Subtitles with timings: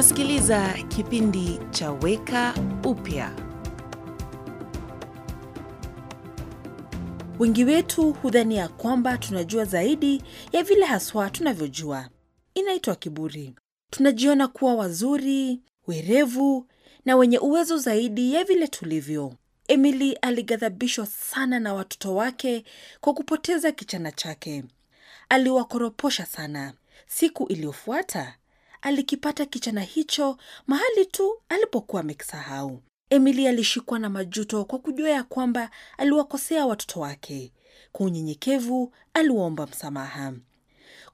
[0.00, 2.54] Unasikiliza kipindi cha Weka
[2.84, 3.32] Upya.
[7.38, 10.22] Wengi wetu hudhani ya kwamba tunajua zaidi
[10.52, 12.08] ya vile haswa tunavyojua.
[12.54, 13.54] Inaitwa kiburi.
[13.90, 16.66] Tunajiona kuwa wazuri, werevu
[17.04, 19.34] na wenye uwezo zaidi ya vile tulivyo.
[19.68, 22.64] Emily alighadhabishwa sana na watoto wake
[23.00, 24.64] kwa kupoteza kichana chake.
[25.28, 26.72] Aliwakoroposha sana.
[27.06, 28.34] Siku iliyofuata
[28.82, 32.82] alikipata kichana hicho mahali tu alipokuwa amekisahau.
[33.10, 37.52] Emily alishikwa na majuto kwa kujua ya kwamba aliwakosea watoto wake.
[37.92, 40.32] Kwa unyenyekevu aliwaomba msamaha.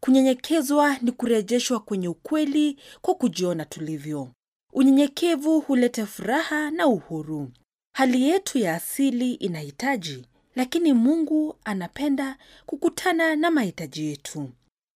[0.00, 4.28] Kunyenyekezwa ni kurejeshwa kwenye ukweli kwa kujiona tulivyo.
[4.72, 7.50] Unyenyekevu huleta furaha na uhuru.
[7.96, 14.50] Hali yetu ya asili inahitaji, lakini Mungu anapenda kukutana na mahitaji yetu.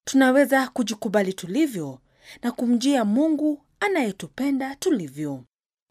[0.05, 1.99] Tunaweza kujikubali tulivyo
[2.43, 5.45] na kumjia Mungu anayetupenda tulivyo.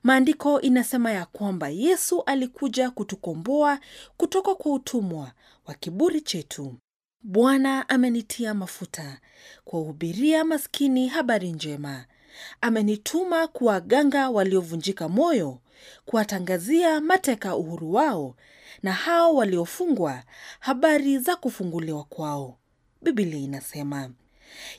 [0.04, 3.80] Maandiko inasema ya kwamba Yesu alikuja kutukomboa
[4.18, 5.32] kutoka kwa utumwa
[5.66, 6.76] wa kiburi chetu.
[7.24, 9.20] Bwana amenitia mafuta
[9.64, 12.06] kuwahubiria maskini habari njema.
[12.62, 15.60] Amenituma kuwaganga waliovunjika moyo,
[16.06, 18.36] kuwatangazia mateka uhuru wao,
[18.84, 20.24] na hao waliofungwa
[20.60, 22.58] habari za kufunguliwa kwao.
[23.02, 24.10] Biblia inasema.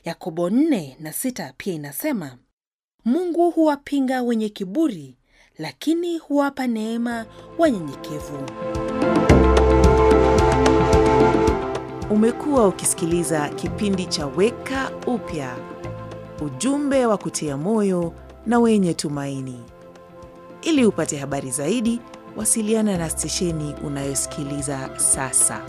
[0.05, 2.37] Yakobo nne na sita pia inasema
[3.05, 5.17] Mungu huwapinga wenye kiburi,
[5.57, 7.25] lakini huwapa neema
[7.57, 8.45] wanyenyekevu.
[12.09, 15.55] Umekuwa ukisikiliza kipindi cha Weka Upya,
[16.41, 18.13] ujumbe wa kutia moyo
[18.45, 19.59] na wenye tumaini.
[20.61, 21.99] Ili upate habari zaidi,
[22.37, 25.61] wasiliana na stesheni unayosikiliza sasa.